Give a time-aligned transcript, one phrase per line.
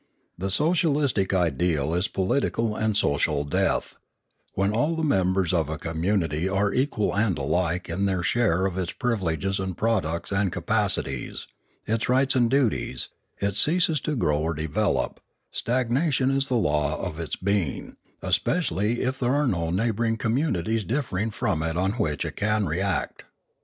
[0.35, 3.97] The socia listic ideal is political and social death;
[4.55, 8.79] when all the members of a community are equal and alike in their share of
[8.79, 11.45] its privileges and products and capacities,
[11.85, 13.09] its rights and duties,
[13.39, 15.19] it ceases to grow or develop;
[15.53, 20.83] stagna tion is the law of its being, especially if there are no neighbouring communities
[20.83, 23.25] differing from it on which it can react.